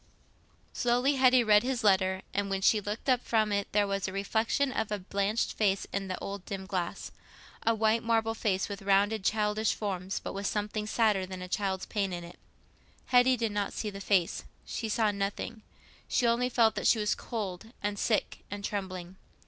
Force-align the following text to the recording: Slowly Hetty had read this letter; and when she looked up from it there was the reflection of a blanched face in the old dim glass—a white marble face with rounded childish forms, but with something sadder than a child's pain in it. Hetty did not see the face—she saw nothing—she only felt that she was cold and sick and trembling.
Slowly 0.73 1.17
Hetty 1.17 1.37
had 1.41 1.47
read 1.47 1.61
this 1.61 1.83
letter; 1.83 2.23
and 2.33 2.49
when 2.49 2.61
she 2.61 2.81
looked 2.81 3.07
up 3.07 3.21
from 3.23 3.51
it 3.51 3.67
there 3.71 3.85
was 3.85 4.05
the 4.05 4.11
reflection 4.11 4.71
of 4.71 4.91
a 4.91 4.97
blanched 4.97 5.53
face 5.53 5.85
in 5.93 6.07
the 6.07 6.17
old 6.17 6.43
dim 6.47 6.65
glass—a 6.65 7.75
white 7.75 8.01
marble 8.01 8.33
face 8.33 8.67
with 8.67 8.81
rounded 8.81 9.23
childish 9.23 9.75
forms, 9.75 10.19
but 10.19 10.33
with 10.33 10.47
something 10.47 10.87
sadder 10.87 11.27
than 11.27 11.43
a 11.43 11.47
child's 11.47 11.85
pain 11.85 12.11
in 12.13 12.23
it. 12.23 12.39
Hetty 13.05 13.37
did 13.37 13.51
not 13.51 13.73
see 13.73 13.91
the 13.91 14.01
face—she 14.01 14.89
saw 14.89 15.11
nothing—she 15.11 16.25
only 16.25 16.49
felt 16.49 16.73
that 16.73 16.87
she 16.87 16.97
was 16.97 17.13
cold 17.13 17.65
and 17.83 17.99
sick 17.99 18.39
and 18.49 18.65
trembling. 18.65 19.17